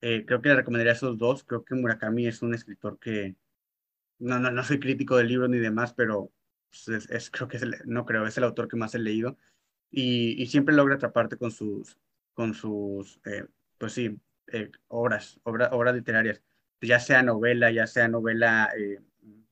Eh, 0.00 0.24
creo 0.26 0.40
que 0.40 0.48
le 0.48 0.56
recomendaría 0.56 0.92
esos 0.92 1.18
dos. 1.18 1.44
Creo 1.44 1.64
que 1.64 1.74
Murakami 1.74 2.26
es 2.26 2.42
un 2.42 2.54
escritor 2.54 2.98
que 2.98 3.36
no, 4.18 4.38
no, 4.38 4.50
no 4.50 4.64
soy 4.64 4.80
crítico 4.80 5.16
de 5.16 5.24
libros 5.24 5.50
ni 5.50 5.58
demás, 5.58 5.92
pero 5.94 6.30
pues, 6.70 7.10
es, 7.10 7.30
creo 7.30 7.48
que 7.48 7.56
es 7.56 7.64
no 7.86 8.04
creo, 8.04 8.26
es 8.26 8.38
el 8.38 8.44
autor 8.44 8.68
que 8.68 8.76
más 8.76 8.94
he 8.94 8.98
leído 8.98 9.36
y, 9.90 10.46
siempre 10.46 10.74
logra 10.74 10.94
atraparte 10.94 11.36
con 11.36 11.50
sus, 11.50 11.98
con 12.34 12.54
sus 12.54 13.20
eh, 13.24 13.44
pues 13.78 13.92
sí, 13.92 14.18
eh, 14.52 14.70
obras, 14.88 15.40
obras 15.44 15.94
literarias, 15.94 16.42
ya 16.80 17.00
sea 17.00 17.22
novela, 17.22 17.70
ya 17.70 17.86
sea 17.86 18.08
novela 18.08 18.70
eh, 18.78 19.00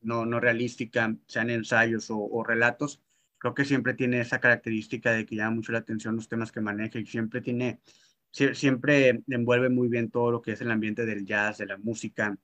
no, 0.01 0.25
no 0.25 0.39
realística, 0.39 1.15
sean 1.27 1.49
ensayos 1.49 2.07
o, 2.09 2.43
relatos, 2.43 3.01
creo 3.39 3.53
que 3.55 3.65
siempre 3.65 3.93
tiene 3.95 4.21
esa 4.21 4.39
característica 4.39 5.11
de 5.11 5.25
que 5.25 5.35
llama 5.35 5.55
mucho 5.55 5.71
la 5.71 5.79
atención 5.79 6.15
los 6.15 6.27
temas 6.29 6.51
que 6.51 6.61
maneja 6.61 6.99
y 6.99 7.05
siempre 7.05 7.41
tiene, 7.41 7.81
siempre 8.31 9.23
envuelve 9.27 9.69
muy 9.69 9.87
bien 9.87 10.11
todo 10.11 10.31
lo 10.31 10.41
que 10.41 10.51
es 10.53 10.61
el 10.61 10.71
ambiente 10.71 11.05
del 11.05 11.25
jazz, 11.25 11.57
de 11.57 11.65
la 11.65 11.77
música, 11.77 12.37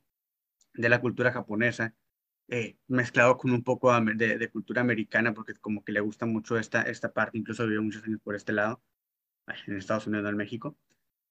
de 0.73 0.89
la 0.89 1.01
cultura 1.01 1.31
japonesa 1.31 1.93
eh, 2.47 2.77
mezclado 2.87 3.37
con 3.37 3.51
un 3.51 3.63
poco 3.63 3.91
de, 3.99 4.49
cultura 4.51 4.81
americana, 4.81 5.33
porque 5.33 5.55
como 5.55 5.83
que 5.83 5.91
le 5.91 5.99
gusta 5.99 6.25
mucho 6.25 6.57
esta, 6.57 6.83
esta 6.83 7.11
parte, 7.11 7.37
incluso 7.37 7.63
vivió 7.65 7.81
muchos 7.81 8.03
años 8.03 8.19
por 8.23 8.35
este 8.35 8.53
lado, 8.53 8.83
en 9.67 9.77
Estados 9.77 10.07
Unidos, 10.07 10.29
en 10.29 10.37
México. 10.37 10.77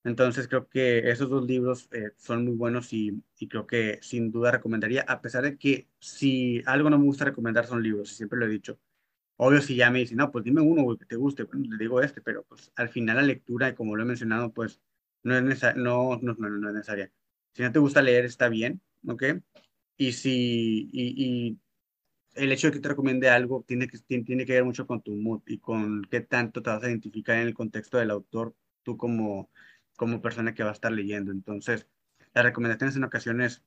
Entonces 0.04 0.48
creo 0.48 0.68
que 0.68 1.10
esos 1.10 1.30
dos 1.30 1.46
libros 1.46 1.88
eh, 1.92 2.12
son 2.16 2.44
muy 2.44 2.54
buenos 2.54 2.92
y, 2.92 3.22
y, 3.38 3.48
creo 3.48 3.66
que 3.66 3.98
sin 4.02 4.30
duda 4.32 4.50
recomendaría, 4.50 5.02
a 5.02 5.20
pesar 5.22 5.44
de 5.44 5.56
que 5.56 5.88
si 5.98 6.62
algo 6.66 6.90
no 6.90 6.98
me 6.98 7.04
gusta 7.06 7.24
recomendar 7.26 7.66
son 7.66 7.82
libros, 7.82 8.10
siempre 8.10 8.38
lo 8.38 8.46
he 8.46 8.48
dicho. 8.48 8.78
Obvio 9.36 9.60
si 9.60 9.76
ya 9.76 9.90
me 9.90 10.00
dicen, 10.00 10.18
no, 10.18 10.30
pues 10.30 10.44
dime 10.44 10.60
uno 10.60 10.96
que 10.96 11.06
te 11.06 11.16
guste, 11.16 11.44
bueno, 11.44 11.66
le 11.68 11.84
digo 11.84 12.00
este, 12.00 12.20
pero 12.20 12.44
pues 12.44 12.70
al 12.76 12.88
final 12.88 13.16
la 13.16 13.22
lectura, 13.22 13.74
como 13.74 13.96
lo 13.96 14.02
he 14.02 14.06
mencionado, 14.06 14.52
pues 14.52 14.80
no 15.24 15.36
es, 15.36 15.62
no, 15.76 16.18
no, 16.22 16.34
no, 16.38 16.48
no 16.50 16.68
es 16.68 16.74
necesaria. 16.74 17.12
Si 17.54 17.62
no 17.62 17.72
te 17.72 17.78
gusta 17.80 18.02
leer, 18.02 18.24
está 18.24 18.48
bien, 18.48 18.80
¿ok? 19.08 19.24
Y 19.96 20.12
si 20.12 20.88
y, 20.92 21.58
el 22.34 22.52
hecho 22.52 22.68
de 22.68 22.74
que 22.74 22.80
te 22.80 22.88
recomiende 22.88 23.30
algo 23.30 23.64
tiene 23.66 23.88
que, 23.88 23.98
tiene, 23.98 24.46
que 24.46 24.52
ver 24.54 24.64
mucho 24.64 24.86
con 24.86 25.02
tu 25.02 25.12
mood 25.16 25.42
y 25.46 25.58
con 25.58 26.02
qué 26.10 26.20
tanto 26.20 26.62
te 26.62 26.70
vas 26.70 26.82
a 26.82 26.88
identificar 26.88 27.36
en 27.36 27.46
el 27.48 27.54
contexto 27.54 27.98
del 27.98 28.10
autor, 28.10 28.56
tú 28.82 28.96
como, 28.96 29.50
como 29.96 30.20
persona 30.22 30.54
que 30.54 30.64
va 30.64 30.70
a 30.70 30.72
estar 30.74 30.92
leyendo. 30.92 31.32
Entonces, 31.32 31.88
las 32.34 32.44
recomendaciones 32.44 32.96
en 32.96 33.04
ocasiones 33.04 33.64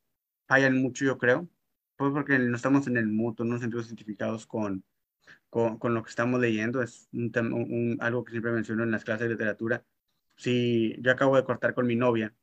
fallan 0.48 0.78
mucho, 0.78 1.06
yo 1.06 1.18
creo, 1.18 1.50
pues 1.98 2.12
porque 2.14 2.40
no 2.40 2.56
estamos 2.56 2.88
en 2.88 2.98
el 2.98 3.08
mood, 3.08 3.36
no 3.40 3.46
nos 3.46 3.62
sentimos 3.62 3.88
identificados 3.88 4.48
con, 4.48 4.84
con, 5.50 5.78
con, 5.78 5.94
lo 5.94 6.04
que 6.04 6.10
estamos 6.10 6.40
leyendo. 6.40 6.82
Es 6.82 7.10
un, 7.14 7.32
un, 7.54 7.98
algo 8.02 8.24
que 8.24 8.32
siempre 8.32 8.52
menciono 8.52 8.84
en 8.84 8.92
las 8.92 9.04
clases 9.04 9.28
de 9.28 9.34
literatura. 9.34 9.84
Si 10.36 10.96
yo 11.02 11.12
acabo 11.12 11.36
de 11.36 11.44
cortar 11.44 11.74
con 11.74 11.88
mi 11.88 11.96
novia 11.96 12.34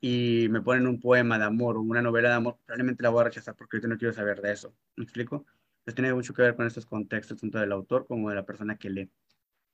y 0.00 0.48
me 0.50 0.62
ponen 0.62 0.86
un 0.86 1.00
poema 1.00 1.38
de 1.38 1.44
amor 1.44 1.76
o 1.76 1.80
una 1.80 2.02
novela 2.02 2.30
de 2.30 2.34
amor, 2.36 2.58
probablemente 2.64 3.02
la 3.02 3.10
voy 3.10 3.22
a 3.22 3.24
rechazar 3.24 3.54
porque 3.56 3.80
yo 3.80 3.88
no 3.88 3.98
quiero 3.98 4.14
saber 4.14 4.40
de 4.40 4.52
eso. 4.52 4.74
¿Me 4.96 5.04
explico? 5.04 5.46
Entonces 5.80 5.94
tiene 5.94 6.14
mucho 6.14 6.34
que 6.34 6.42
ver 6.42 6.56
con 6.56 6.66
estos 6.66 6.86
contextos, 6.86 7.40
tanto 7.40 7.58
del 7.58 7.72
autor 7.72 8.06
como 8.06 8.30
de 8.30 8.36
la 8.36 8.44
persona 8.44 8.76
que 8.76 8.90
lee. 8.90 9.10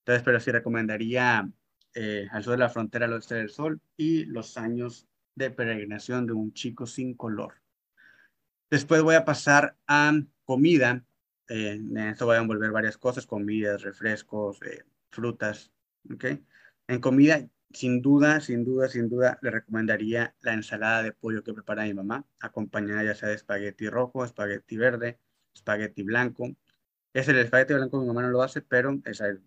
Entonces, 0.01 0.23
pero 0.23 0.41
sí 0.41 0.51
recomendaría 0.51 1.49
eh, 1.95 2.27
Al 2.31 2.43
sur 2.43 2.53
de 2.53 2.59
la 2.59 2.69
frontera, 2.69 3.07
al 3.07 3.13
oeste 3.15 3.37
del 3.37 3.51
sol 3.51 3.81
y 3.97 4.25
Los 4.25 4.57
años 4.57 5.07
de 5.35 5.51
peregrinación 5.51 6.27
de 6.27 6.33
un 6.33 6.53
chico 6.53 6.87
sin 6.87 7.15
color. 7.15 7.55
Después 8.71 9.03
voy 9.03 9.15
a 9.15 9.25
pasar 9.25 9.77
a 9.87 10.13
comida. 10.45 11.05
Eh, 11.53 11.73
en 11.73 11.99
esto 11.99 12.25
voy 12.27 12.37
a 12.37 12.41
envolver 12.41 12.71
varias 12.71 12.97
cosas, 12.97 13.27
comidas, 13.27 13.83
refrescos, 13.83 14.61
eh, 14.63 14.85
frutas. 15.11 15.71
¿okay? 16.11 16.45
En 16.89 17.01
comida 17.01 17.47
sin 17.73 18.03
duda, 18.03 18.41
sin 18.41 18.65
duda, 18.65 18.89
sin 18.89 19.09
duda, 19.09 19.39
le 19.43 19.51
recomendaría 19.51 20.35
la 20.41 20.55
ensalada 20.55 21.03
de 21.03 21.13
pollo 21.13 21.43
que 21.43 21.55
prepara 21.55 21.85
mi 21.85 21.95
mamá, 21.95 22.27
acompañada 22.41 23.05
ya 23.05 23.15
sea 23.15 23.29
de 23.29 23.35
espagueti 23.37 23.89
rojo, 23.89 24.25
espagueti 24.25 24.77
verde, 24.77 25.19
espagueti 25.55 26.03
blanco. 26.03 26.51
Es 27.13 27.29
el 27.29 27.39
espagueti 27.39 27.75
blanco 27.75 28.01
mi 28.01 28.07
mamá 28.07 28.23
no 28.23 28.31
lo 28.31 28.43
hace, 28.43 28.63
pero 28.63 29.01
es, 29.05 29.21
es, 29.21 29.39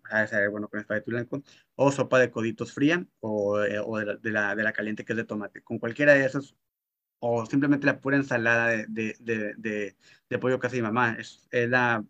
bueno 0.50 0.68
con 0.68 0.80
espagueti 0.80 1.10
blanco. 1.10 1.42
O 1.74 1.90
sopa 1.92 2.18
de 2.20 2.30
coditos 2.30 2.72
fría, 2.72 3.06
o, 3.20 3.60
eh, 3.62 3.80
o 3.80 3.98
de, 3.98 4.30
la, 4.30 4.54
de, 4.54 4.62
la, 4.62 4.72
caliente 4.72 5.04
que 5.04 5.12
es 5.12 5.16
de 5.16 5.24
tomate. 5.24 5.62
Con 5.62 5.78
cualquiera 5.78 6.14
de 6.14 6.24
esos, 6.24 6.56
o 7.18 7.46
simplemente 7.46 7.86
la 7.86 8.00
pura 8.00 8.16
ensalada 8.16 8.68
de, 8.68 9.16
de, 9.20 9.96
de 10.28 10.38
pollo 10.38 10.58
que 10.58 10.66
hace 10.66 10.76
mi 10.76 10.82
mamá. 10.82 11.16
Es, 11.18 11.46
es, 11.50 11.68
la, 11.68 12.04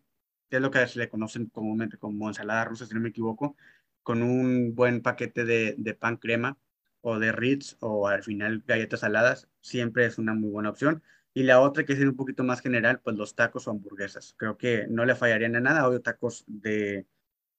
es 0.51 0.61
lo 0.61 0.71
que 0.71 0.87
se 0.87 0.99
le 0.99 1.09
conocen 1.09 1.47
comúnmente 1.47 1.99
como 1.99 2.29
ensalada 2.29 2.65
rusa, 2.65 2.87
si 2.87 2.95
no 2.95 3.01
me 3.01 3.11
equivoco 3.11 3.57
con 4.03 4.23
un 4.23 4.75
buen 4.75 5.03
paquete 5.03 5.45
de, 5.45 5.75
de 5.79 5.95
pan 5.95 6.17
crema 6.17 6.59
o 7.01 7.19
de 7.19 7.33
Ritz 7.33 7.77
o 7.81 8.09
al 8.09 8.23
final 8.23 8.63
galletas 8.67 9.01
saladas, 9.01 9.49
siempre 9.61 10.07
es 10.07 10.19
una 10.19 10.35
muy 10.35 10.51
buena 10.51 10.71
opción. 10.71 11.03
Y 11.35 11.43
la 11.43 11.61
otra, 11.61 11.85
que 11.85 11.93
es 11.93 12.01
un 12.01 12.17
poquito 12.17 12.45
más 12.45 12.61
general, 12.63 13.01
pues 13.01 13.17
los 13.17 13.35
tacos 13.35 13.69
o 13.69 13.71
hamburguesas. 13.71 14.35
Creo 14.39 14.57
que 14.57 14.87
no 14.89 15.05
le 15.05 15.15
fallarían 15.15 15.55
en 15.57 15.65
nada. 15.65 15.87
Obvio, 15.87 16.01
tacos 16.01 16.45
de, 16.47 17.07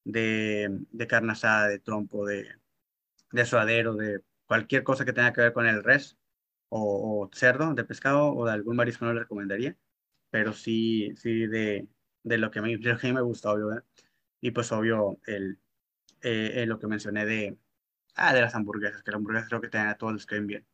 de, 0.03 0.69
de 0.91 1.07
carne 1.07 1.33
asada, 1.33 1.67
de 1.67 1.79
trompo, 1.79 2.25
de, 2.25 2.47
de 3.31 3.45
suadero, 3.45 3.93
de 3.95 4.23
cualquier 4.47 4.83
cosa 4.83 5.05
que 5.05 5.13
tenga 5.13 5.33
que 5.33 5.41
ver 5.41 5.53
con 5.53 5.67
el 5.67 5.83
res 5.83 6.17
o, 6.69 7.29
cerdo, 7.33 7.73
de 7.73 7.83
pescado 7.83 8.33
o 8.33 8.45
de 8.45 8.53
algún 8.53 8.75
marisco 8.75 9.05
no 9.05 9.13
le 9.13 9.21
recomendaría. 9.21 9.77
Pero 10.29 10.53
sí, 10.53 11.13
sí 11.17 11.47
de, 11.47 11.87
de 12.23 12.37
lo 12.37 12.51
que 12.51 12.61
me, 12.61 12.77
de 12.77 12.93
lo 12.93 12.97
que 12.97 13.13
me 13.13 13.21
gusta, 13.21 13.51
obvio. 13.51 13.83
Y 14.41 14.51
pues 14.51 14.71
obvio, 14.71 15.19
el, 15.25 15.59
eh, 16.21 16.65
lo 16.67 16.79
que 16.79 16.87
mencioné 16.87 17.25
de, 17.25 17.57
ah, 18.15 18.33
de 18.33 18.41
las 18.41 18.55
hamburguesas, 18.55 19.03
que 19.03 19.11
las 19.11 19.17
hamburguesas 19.17 19.49
creo 19.49 19.61
que 19.61 19.69
te 19.69 19.77
a 19.77 19.97
todos 19.97 20.13
los 20.13 20.25
que 20.25 20.35
ven 20.35 20.47
bien. 20.47 20.67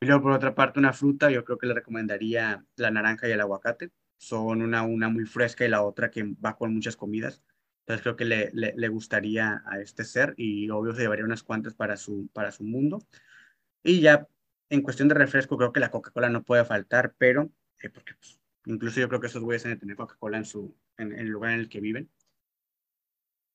Y 0.00 0.06
luego, 0.06 0.22
por 0.22 0.32
otra 0.32 0.54
parte, 0.54 0.78
una 0.78 0.92
fruta, 0.94 1.30
yo 1.30 1.44
creo 1.44 1.58
que 1.58 1.66
le 1.66 1.74
recomendaría 1.74 2.64
la 2.76 2.90
naranja 2.90 3.28
y 3.28 3.32
el 3.32 3.40
aguacate. 3.40 3.90
Son 4.16 4.62
una, 4.62 4.82
una 4.82 5.08
muy 5.08 5.26
fresca 5.26 5.64
y 5.64 5.68
la 5.68 5.82
otra 5.82 6.10
que 6.10 6.24
va 6.44 6.56
con 6.56 6.74
muchas 6.74 6.96
comidas. 6.96 7.42
Entonces 7.80 8.02
creo 8.02 8.16
que 8.16 8.24
le, 8.24 8.50
le, 8.52 8.88
gustaría 8.88 9.62
a 9.66 9.80
este 9.80 10.04
ser 10.04 10.34
y 10.36 10.70
obvio 10.70 10.94
se 10.94 11.02
llevaría 11.02 11.24
unas 11.24 11.42
cuantas 11.42 11.74
para 11.74 11.96
su, 11.96 12.28
para 12.32 12.52
su 12.52 12.64
mundo. 12.64 13.02
Y 13.82 14.00
ya 14.00 14.26
en 14.70 14.82
cuestión 14.82 15.08
de 15.08 15.14
refresco, 15.14 15.58
creo 15.58 15.72
que 15.72 15.80
la 15.80 15.90
Coca-Cola 15.90 16.30
no 16.30 16.44
puede 16.44 16.64
faltar, 16.64 17.14
pero 17.18 17.50
eh, 17.80 17.90
porque 17.90 18.14
pues, 18.14 18.40
incluso 18.64 19.00
yo 19.00 19.08
creo 19.08 19.20
que 19.20 19.26
esos 19.26 19.42
güeyes 19.42 19.64
deben 19.64 19.78
tener 19.80 19.96
Coca-Cola 19.96 20.38
en, 20.38 20.44
su, 20.44 20.76
en, 20.96 21.12
el 21.12 21.28
lugar 21.28 21.52
en 21.52 21.60
el 21.60 21.68
que 21.68 21.80
viven. 21.80 22.10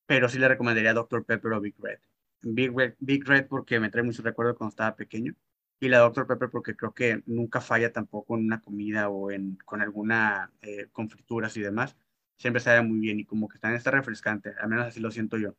Pero 0.06 0.28
sí 0.28 0.38
le 0.38 0.48
recomendaría 0.48 0.94
Dr. 0.94 1.24
Pepper 1.24 1.52
o 1.54 1.60
Big 1.60 1.74
Red. 1.78 1.98
Big 2.42 2.72
Red, 2.76 2.94
Big 3.00 3.26
Red 3.26 3.46
porque 3.48 3.80
me 3.80 3.90
trae 3.90 4.04
mucho 4.04 4.22
recuerdo 4.22 4.56
cuando 4.56 4.70
estaba 4.70 4.94
pequeño 4.94 5.34
y 5.80 5.88
la 5.88 5.98
Dr. 5.98 6.26
Pepper 6.26 6.50
porque 6.50 6.76
creo 6.76 6.94
que 6.94 7.22
nunca 7.26 7.60
falla 7.60 7.92
tampoco 7.92 8.36
en 8.36 8.44
una 8.44 8.60
comida 8.60 9.08
o 9.08 9.30
en, 9.30 9.56
con 9.64 9.80
alguna, 9.80 10.52
eh, 10.62 10.88
con 10.92 11.10
frituras 11.10 11.56
y 11.56 11.60
demás. 11.62 11.96
Siempre 12.38 12.60
sabe 12.60 12.82
muy 12.82 12.98
bien 13.00 13.18
y 13.20 13.24
como 13.24 13.48
que 13.48 13.58
también 13.58 13.78
está 13.78 13.90
refrescante, 13.90 14.54
al 14.60 14.68
menos 14.68 14.86
así 14.86 15.00
lo 15.00 15.10
siento 15.10 15.38
yo. 15.38 15.56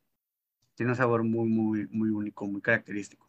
Tiene 0.76 0.92
un 0.92 0.96
sabor 0.98 1.24
muy, 1.24 1.50
muy, 1.50 1.88
muy 1.88 2.10
único, 2.10 2.48
muy 2.48 2.62
característico. 2.62 3.26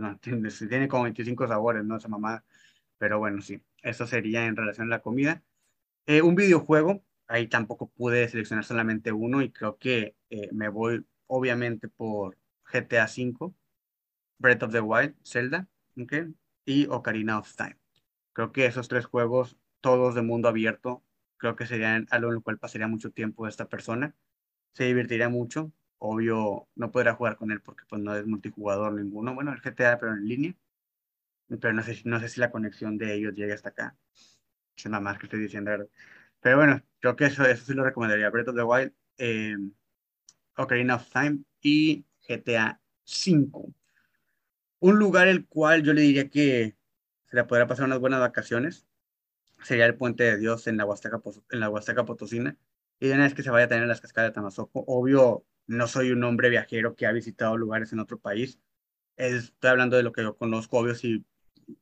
Pues 0.00 0.58
tiene, 0.68 0.88
como 0.88 1.04
25 1.04 1.48
sabores, 1.48 1.84
¿no? 1.84 1.96
Esa 1.96 2.08
mamá. 2.08 2.44
Pero 2.98 3.18
bueno, 3.18 3.42
sí, 3.42 3.62
eso 3.82 4.06
sería 4.06 4.46
en 4.46 4.56
relación 4.56 4.88
a 4.88 4.96
la 4.96 5.02
comida. 5.02 5.42
Eh, 6.06 6.22
un 6.22 6.34
videojuego, 6.34 7.04
ahí 7.28 7.48
tampoco 7.48 7.88
pude 7.90 8.28
seleccionar 8.28 8.64
solamente 8.64 9.12
uno 9.12 9.42
y 9.42 9.50
creo 9.52 9.78
que 9.78 10.16
eh, 10.30 10.50
me 10.52 10.68
voy 10.68 11.04
obviamente 11.26 11.88
por 11.88 12.38
GTA 12.72 13.04
V, 13.06 13.52
Breath 14.38 14.62
of 14.64 14.72
the 14.72 14.80
Wild, 14.80 15.14
Zelda, 15.24 15.68
¿okay? 16.00 16.34
y 16.64 16.86
Ocarina 16.86 17.38
of 17.38 17.54
Time. 17.56 17.78
Creo 18.32 18.52
que 18.52 18.66
esos 18.66 18.88
tres 18.88 19.06
juegos, 19.06 19.58
todos 19.80 20.14
de 20.14 20.22
mundo 20.22 20.48
abierto, 20.48 21.02
creo 21.38 21.56
que 21.56 21.66
serían 21.66 22.06
algo 22.10 22.30
en 22.30 22.36
el 22.36 22.42
cual 22.42 22.58
pasaría 22.58 22.88
mucho 22.88 23.10
tiempo 23.10 23.46
esta 23.46 23.68
persona. 23.68 24.14
Se 24.72 24.84
divertiría 24.84 25.28
mucho. 25.28 25.72
Obvio, 25.98 26.68
no 26.74 26.90
podrá 26.90 27.14
jugar 27.14 27.36
con 27.36 27.50
él 27.50 27.60
porque 27.60 27.84
pues, 27.88 28.02
no 28.02 28.14
es 28.14 28.26
multijugador 28.26 28.92
ninguno. 28.92 29.34
Bueno, 29.34 29.52
el 29.52 29.60
GTA, 29.60 29.98
pero 29.98 30.12
en 30.12 30.26
línea. 30.28 30.54
Pero 31.48 31.72
no 31.72 31.82
sé, 31.82 32.00
no 32.04 32.20
sé 32.20 32.28
si 32.28 32.40
la 32.40 32.50
conexión 32.50 32.98
de 32.98 33.14
ellos 33.14 33.34
llega 33.34 33.54
hasta 33.54 33.70
acá. 33.70 33.96
Es 34.76 34.86
nada 34.86 35.00
más 35.00 35.18
que 35.18 35.26
estoy 35.26 35.40
diciendo. 35.40 35.70
Pero 36.40 36.56
bueno, 36.56 36.82
creo 37.00 37.16
que 37.16 37.26
eso, 37.26 37.44
eso 37.44 37.64
sí 37.64 37.74
lo 37.74 37.84
recomendaría. 37.84 38.30
Breath 38.30 38.48
of 38.48 38.56
the 38.56 38.62
Wild, 38.62 38.92
eh, 39.18 39.56
Ocarina 40.56 40.96
of 40.96 41.08
Time 41.10 41.40
y 41.60 42.04
GTA 42.28 42.80
5. 43.04 43.72
Un 44.80 44.98
lugar 44.98 45.28
el 45.28 45.46
cual 45.46 45.82
yo 45.82 45.92
le 45.92 46.02
diría 46.02 46.28
que 46.28 46.76
se 47.26 47.36
le 47.36 47.44
podrá 47.44 47.66
pasar 47.66 47.86
unas 47.86 47.98
buenas 48.00 48.20
vacaciones 48.20 48.86
sería 49.62 49.86
el 49.86 49.96
Puente 49.96 50.24
de 50.24 50.38
Dios 50.38 50.66
en 50.66 50.76
la 50.76 50.84
Huasteca, 50.84 51.20
en 51.50 51.60
la 51.60 51.70
Huasteca 51.70 52.04
Potosina. 52.04 52.56
Y 53.00 53.08
de 53.08 53.14
una 53.14 53.24
vez 53.24 53.34
que 53.34 53.42
se 53.42 53.50
vaya 53.50 53.66
a 53.66 53.68
tener 53.68 53.86
las 53.86 54.00
cascadas 54.00 54.30
de 54.30 54.34
Tamazopo, 54.34 54.84
obvio, 54.86 55.44
no 55.66 55.86
soy 55.88 56.12
un 56.12 56.24
hombre 56.24 56.50
viajero 56.50 56.94
que 56.96 57.06
ha 57.06 57.12
visitado 57.12 57.56
lugares 57.56 57.92
en 57.92 58.00
otro 58.00 58.18
país. 58.18 58.60
Estoy 59.16 59.70
hablando 59.70 59.96
de 59.96 60.02
lo 60.02 60.12
que 60.12 60.22
yo 60.22 60.36
conozco, 60.36 60.78
obvio, 60.78 60.94
si, 60.94 61.24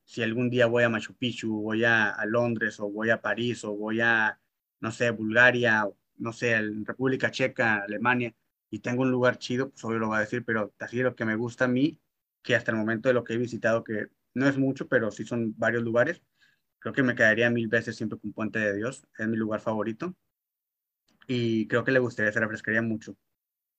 si 0.04 0.22
algún 0.22 0.50
día 0.50 0.66
voy 0.66 0.84
a 0.84 0.88
Machu 0.88 1.14
Picchu, 1.14 1.62
voy 1.62 1.84
a, 1.84 2.10
a 2.10 2.26
Londres, 2.26 2.80
o 2.80 2.90
voy 2.90 3.10
a 3.10 3.20
París, 3.20 3.64
o 3.64 3.74
voy 3.76 4.00
a, 4.00 4.40
no 4.80 4.92
sé, 4.92 5.10
Bulgaria, 5.10 5.88
no 6.16 6.32
sé, 6.32 6.60
República 6.84 7.30
Checa, 7.30 7.82
Alemania, 7.82 8.34
y 8.70 8.80
tengo 8.80 9.02
un 9.02 9.10
lugar 9.10 9.38
chido, 9.38 9.70
pues 9.70 9.84
obvio 9.84 9.98
lo 9.98 10.08
voy 10.08 10.18
a 10.18 10.20
decir, 10.20 10.44
pero 10.44 10.72
así 10.78 10.98
lo 10.98 11.14
que 11.14 11.24
me 11.24 11.36
gusta 11.36 11.66
a 11.66 11.68
mí, 11.68 11.98
que 12.42 12.54
hasta 12.56 12.70
el 12.72 12.78
momento 12.78 13.08
de 13.08 13.14
lo 13.14 13.24
que 13.24 13.34
he 13.34 13.38
visitado, 13.38 13.84
que 13.84 14.08
no 14.34 14.48
es 14.48 14.58
mucho, 14.58 14.88
pero 14.88 15.10
sí 15.10 15.24
son 15.24 15.54
varios 15.58 15.82
lugares, 15.82 16.22
creo 16.78 16.94
que 16.94 17.02
me 17.02 17.14
quedaría 17.14 17.50
mil 17.50 17.68
veces 17.68 17.96
siempre 17.96 18.18
con 18.18 18.32
Puente 18.32 18.58
de 18.58 18.74
Dios, 18.74 19.06
es 19.18 19.28
mi 19.28 19.36
lugar 19.36 19.60
favorito, 19.60 20.16
y 21.26 21.66
creo 21.68 21.84
que 21.84 21.92
le 21.92 21.98
gustaría, 21.98 22.32
se 22.32 22.40
refrescaría 22.40 22.82
mucho, 22.82 23.16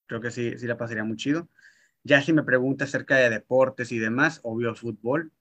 creo 0.06 0.20
que 0.20 0.30
sí, 0.30 0.58
sí 0.58 0.66
la 0.66 0.76
pasaría 0.76 1.04
muy 1.04 1.16
chido. 1.16 1.48
Ya 2.04 2.22
si 2.22 2.32
me 2.32 2.44
pregunta 2.44 2.84
acerca 2.84 3.16
de 3.16 3.30
deportes 3.30 3.92
y 3.92 3.98
demás, 3.98 4.40
obvio 4.44 4.74
fútbol, 4.74 5.32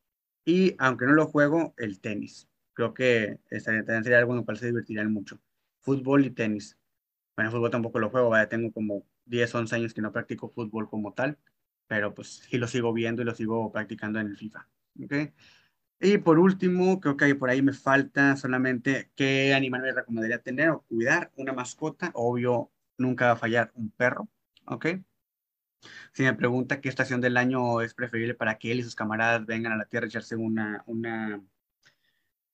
y 0.45 0.75
aunque 0.79 1.05
no 1.05 1.13
lo 1.13 1.27
juego, 1.27 1.73
el 1.77 1.99
tenis. 1.99 2.47
Creo 2.73 2.93
que 2.93 3.39
también 3.49 4.03
sería 4.03 4.19
algo 4.19 4.33
en 4.33 4.37
lo 4.39 4.45
cual 4.45 4.57
se 4.57 4.67
divertirían 4.67 5.11
mucho. 5.11 5.39
Fútbol 5.81 6.25
y 6.25 6.31
tenis. 6.31 6.77
Bueno, 7.35 7.51
fútbol 7.51 7.71
tampoco 7.71 7.99
lo 7.99 8.09
juego, 8.09 8.29
vaya, 8.29 8.49
tengo 8.49 8.71
como 8.71 9.05
10, 9.25 9.53
11 9.55 9.75
años 9.75 9.93
que 9.93 10.01
no 10.01 10.11
practico 10.11 10.49
fútbol 10.49 10.89
como 10.89 11.13
tal, 11.13 11.37
pero 11.87 12.13
pues 12.13 12.45
sí 12.49 12.57
lo 12.57 12.67
sigo 12.67 12.93
viendo 12.93 13.21
y 13.21 13.25
lo 13.25 13.35
sigo 13.35 13.71
practicando 13.71 14.19
en 14.19 14.27
el 14.27 14.37
FIFA. 14.37 14.67
¿okay? 15.03 15.33
Y 15.99 16.17
por 16.19 16.39
último, 16.39 16.99
creo 16.99 17.17
que 17.17 17.35
por 17.35 17.49
ahí 17.49 17.61
me 17.61 17.73
falta 17.73 18.35
solamente 18.37 19.11
qué 19.15 19.53
animal 19.53 19.81
me 19.81 19.91
recomendaría 19.93 20.41
tener 20.41 20.69
o 20.69 20.81
cuidar, 20.83 21.31
una 21.35 21.53
mascota, 21.53 22.11
obvio, 22.13 22.71
nunca 22.97 23.27
va 23.27 23.31
a 23.33 23.37
fallar 23.37 23.71
un 23.75 23.91
perro, 23.91 24.29
¿ok? 24.67 24.85
Si 26.13 26.23
me 26.23 26.33
pregunta 26.33 26.81
qué 26.81 26.89
estación 26.89 27.21
del 27.21 27.37
año 27.37 27.81
es 27.81 27.93
preferible 27.93 28.33
para 28.33 28.57
que 28.57 28.71
él 28.71 28.79
y 28.79 28.83
sus 28.83 28.95
camaradas 28.95 29.45
vengan 29.45 29.73
a 29.73 29.77
la 29.77 29.85
Tierra 29.85 30.05
a 30.05 30.07
echarse 30.07 30.35
una, 30.35 30.83
una, 30.87 31.41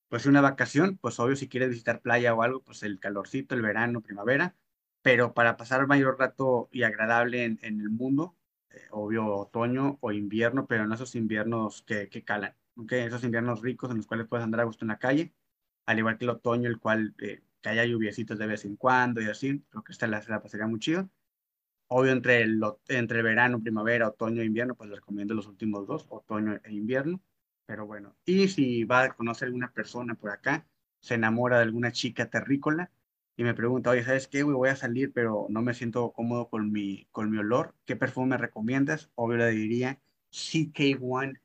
pues 0.09 0.25
una 0.25 0.41
vacación, 0.41 0.97
pues 0.97 1.19
obvio 1.19 1.35
si 1.35 1.47
quieres 1.47 1.69
visitar 1.69 2.01
playa 2.01 2.33
o 2.33 2.41
algo, 2.43 2.63
pues 2.63 2.83
el 2.83 2.99
calorcito, 2.99 3.55
el 3.55 3.61
verano, 3.61 4.01
primavera, 4.01 4.55
pero 5.01 5.33
para 5.33 5.57
pasar 5.57 5.87
mayor 5.87 6.19
rato 6.19 6.69
y 6.71 6.83
agradable 6.83 7.45
en, 7.45 7.59
el 7.61 7.89
mundo, 7.89 8.35
eh, 8.71 8.87
obvio 8.91 9.25
otoño 9.27 9.97
o 10.01 10.11
invierno, 10.11 10.67
pero 10.67 10.87
no 10.87 10.95
esos 10.95 11.15
inviernos 11.15 11.81
que, 11.83 12.09
que 12.09 12.23
calan, 12.23 12.55
¿okay? 12.75 13.03
esos 13.03 13.23
inviernos 13.23 13.61
ricos 13.61 13.91
en 13.91 13.97
los 13.97 14.07
cuales 14.07 14.27
puedes 14.27 14.43
andar 14.43 14.61
a 14.61 14.65
gusto 14.65 14.85
en 14.85 14.89
la 14.89 14.99
calle, 14.99 15.33
al 15.85 15.99
igual 15.99 16.17
que 16.17 16.25
el 16.25 16.31
otoño, 16.31 16.69
el 16.69 16.79
cual 16.79 17.15
eh, 17.19 17.41
que 17.61 17.69
haya 17.69 17.85
lluviecitos 17.85 18.37
de 18.39 18.47
vez 18.47 18.65
en 18.65 18.75
cuando 18.75 19.21
y 19.21 19.25
así, 19.27 19.63
creo 19.69 19.83
que 19.83 19.91
esta 19.93 20.07
la, 20.07 20.23
la 20.27 20.41
pasaría 20.41 20.67
muy 20.67 20.79
chido. 20.79 21.09
Obvio, 21.93 22.13
entre 22.13 22.41
el, 22.41 22.61
entre 22.87 23.21
verano, 23.21 23.61
primavera, 23.61 24.07
otoño 24.07 24.41
e 24.41 24.45
invierno, 24.45 24.75
pues 24.75 24.89
les 24.89 24.99
recomiendo 24.99 25.33
los 25.33 25.47
últimos 25.47 25.85
dos, 25.85 26.05
otoño 26.09 26.57
e 26.63 26.71
invierno. 26.73 27.21
Pero 27.65 27.85
bueno, 27.85 28.15
y 28.23 28.47
si 28.47 28.85
va 28.85 29.03
a 29.03 29.13
conocer 29.13 29.47
alguna 29.47 29.73
persona 29.73 30.15
por 30.15 30.31
acá, 30.31 30.65
se 31.01 31.15
enamora 31.15 31.57
de 31.57 31.63
alguna 31.63 31.91
chica 31.91 32.29
terrícola, 32.29 32.91
y 33.35 33.43
me 33.43 33.53
pregunta, 33.53 33.89
oye, 33.89 34.03
¿sabes 34.05 34.29
qué, 34.29 34.43
Voy 34.43 34.69
a 34.69 34.75
salir, 34.77 35.11
pero 35.11 35.47
no 35.49 35.61
me 35.61 35.73
siento 35.73 36.13
cómodo 36.13 36.49
con 36.49 36.71
mi, 36.71 37.07
con 37.11 37.29
mi 37.29 37.39
olor. 37.39 37.75
¿Qué 37.85 37.97
perfume 37.97 38.29
me 38.29 38.37
recomiendas? 38.37 39.11
Obvio 39.15 39.37
le 39.37 39.49
diría 39.49 39.99
CK1. 40.31 41.41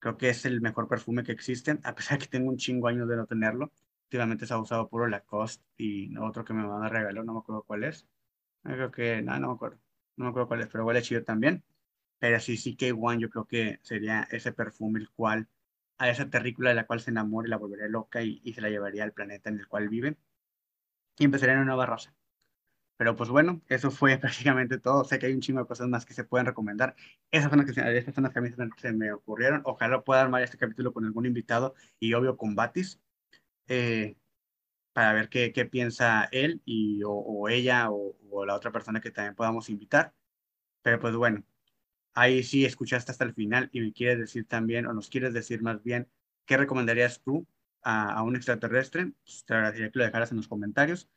Creo 0.00 0.16
que 0.18 0.28
es 0.30 0.44
el 0.44 0.60
mejor 0.60 0.86
perfume 0.88 1.22
que 1.24 1.32
existen, 1.32 1.80
a 1.84 1.94
pesar 1.94 2.18
que 2.18 2.26
tengo 2.26 2.50
un 2.50 2.58
chingo 2.58 2.88
años 2.88 3.08
de 3.08 3.16
no 3.16 3.26
tenerlo. 3.26 3.72
Últimamente 4.06 4.46
se 4.46 4.52
ha 4.52 4.58
usado 4.58 4.88
puro 4.90 5.06
Lacoste 5.06 5.64
y 5.78 6.14
otro 6.18 6.44
que 6.44 6.52
me 6.52 6.66
van 6.66 6.84
a 6.84 6.88
regalar, 6.90 7.24
no 7.24 7.32
me 7.34 7.38
acuerdo 7.40 7.62
cuál 7.62 7.84
es. 7.84 8.06
Creo 8.62 8.90
que, 8.90 9.22
no, 9.22 9.38
no 9.38 9.48
me 9.48 9.54
acuerdo. 9.54 9.78
No 10.16 10.24
me 10.24 10.30
acuerdo 10.30 10.48
cuál 10.48 10.60
es, 10.60 10.68
pero 10.68 10.84
huele 10.86 11.02
chido 11.02 11.24
también. 11.24 11.64
Pero 12.18 12.40
sí, 12.40 12.56
CK1 12.56 13.20
yo 13.20 13.30
creo 13.30 13.46
que 13.46 13.80
sería 13.82 14.28
ese 14.30 14.52
perfume 14.52 15.00
el 15.00 15.10
cual, 15.10 15.48
a 15.98 16.10
esa 16.10 16.30
terrícula 16.30 16.70
de 16.70 16.76
la 16.76 16.86
cual 16.86 17.00
se 17.00 17.10
enamora 17.10 17.48
y 17.48 17.50
la 17.50 17.58
volvería 17.58 17.88
loca 17.88 18.22
y, 18.22 18.40
y 18.44 18.54
se 18.54 18.60
la 18.60 18.70
llevaría 18.70 19.04
al 19.04 19.12
planeta 19.12 19.50
en 19.50 19.58
el 19.60 19.68
cual 19.68 19.88
vive 19.88 20.16
y 21.18 21.24
empezaría 21.24 21.54
una 21.54 21.64
nueva 21.64 21.86
raza. 21.86 22.14
Pero 22.96 23.16
pues 23.16 23.30
bueno, 23.30 23.62
eso 23.68 23.90
fue 23.90 24.18
prácticamente 24.20 24.78
todo. 24.78 25.04
Sé 25.04 25.18
que 25.18 25.26
hay 25.26 25.34
un 25.34 25.40
chingo 25.40 25.60
de 25.60 25.66
cosas 25.66 25.88
más 25.88 26.06
que 26.06 26.14
se 26.14 26.24
pueden 26.24 26.46
recomendar. 26.46 26.96
Esas 27.30 27.50
son 27.50 27.60
las 27.60 27.72
que, 27.72 27.98
estas 27.98 28.14
son 28.14 28.24
las 28.24 28.32
que 28.32 28.38
a 28.40 28.42
mí 28.42 28.50
se 28.78 28.92
me 28.92 29.12
ocurrieron. 29.12 29.62
Ojalá 29.64 30.02
pueda 30.04 30.22
armar 30.22 30.42
este 30.42 30.58
capítulo 30.58 30.92
con 30.92 31.04
algún 31.04 31.26
invitado 31.26 31.74
y 31.98 32.14
obvio 32.14 32.36
con 32.36 32.54
Batis. 32.54 33.00
Eh, 33.68 34.16
para 34.92 35.12
ver 35.12 35.28
qué, 35.28 35.52
qué, 35.52 35.64
piensa 35.66 36.28
él 36.32 36.62
y, 36.64 37.02
o, 37.04 37.48
ella 37.48 37.90
o, 37.90 38.16
o, 38.30 38.46
la 38.46 38.54
otra 38.54 38.72
persona 38.72 39.00
que 39.00 39.10
también 39.10 39.34
podamos 39.34 39.70
invitar. 39.70 40.14
Pero 40.82 41.00
pues 41.00 41.14
bueno, 41.16 41.44
ahí 42.14 42.42
sí 42.42 42.64
escuchaste 42.64 43.12
hasta 43.12 43.24
el 43.24 43.34
final 43.34 43.70
y 43.72 43.80
me 43.80 43.92
quieres 43.92 44.18
decir 44.18 44.46
también, 44.46 44.86
o 44.86 44.92
nos 44.92 45.08
quieres 45.08 45.34
decir 45.34 45.62
más 45.62 45.82
bien, 45.82 46.08
¿qué 46.46 46.56
recomendarías 46.56 47.22
tú 47.22 47.46
a, 47.82 48.22
un 48.22 48.36
extraterrestre, 48.36 49.12
pues, 49.24 49.44
te 49.44 49.54
agradecería 49.54 49.90
que 49.90 49.98
lo 49.98 50.04
dejaras 50.04 50.30
en 50.30 50.38
los 50.38 50.48
comentarios. 50.48 51.08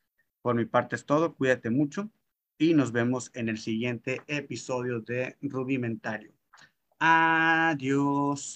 Por 0.41 0.55
mi 0.55 0.65
parte 0.65 0.95
es 0.95 1.05
todo, 1.05 1.35
cuídate 1.35 1.69
mucho 1.69 2.11
y 2.57 2.73
nos 2.73 2.91
vemos 2.91 3.31
en 3.33 3.49
el 3.49 3.57
siguiente 3.57 4.21
episodio 4.27 5.01
de 5.01 5.37
Rudimentario. 5.41 6.33
Adiós. 6.99 8.55